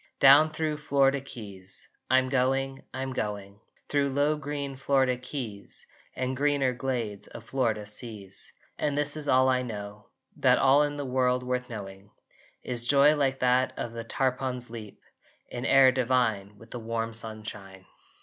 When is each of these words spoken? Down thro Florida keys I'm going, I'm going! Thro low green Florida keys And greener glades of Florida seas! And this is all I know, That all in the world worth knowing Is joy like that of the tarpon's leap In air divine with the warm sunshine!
Down 0.19 0.49
thro 0.49 0.77
Florida 0.77 1.21
keys 1.21 1.87
I'm 2.09 2.27
going, 2.27 2.81
I'm 2.91 3.13
going! 3.13 3.59
Thro 3.87 4.07
low 4.07 4.35
green 4.35 4.75
Florida 4.75 5.15
keys 5.15 5.85
And 6.15 6.35
greener 6.35 6.73
glades 6.73 7.27
of 7.27 7.43
Florida 7.43 7.85
seas! 7.85 8.51
And 8.79 8.97
this 8.97 9.15
is 9.15 9.27
all 9.29 9.47
I 9.47 9.61
know, 9.61 10.09
That 10.37 10.57
all 10.57 10.81
in 10.81 10.97
the 10.97 11.05
world 11.05 11.43
worth 11.43 11.69
knowing 11.69 12.09
Is 12.63 12.83
joy 12.83 13.15
like 13.15 13.37
that 13.41 13.73
of 13.77 13.93
the 13.93 14.03
tarpon's 14.03 14.71
leap 14.71 15.03
In 15.49 15.67
air 15.67 15.91
divine 15.91 16.57
with 16.57 16.71
the 16.71 16.79
warm 16.79 17.13
sunshine! 17.13 17.85